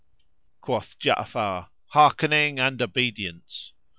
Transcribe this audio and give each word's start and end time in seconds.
Quoth 0.61 0.97
Ja'afar, 0.99 1.69
"Hearkening 1.91 2.57
and 2.57 2.81
obedience!" 2.81 3.71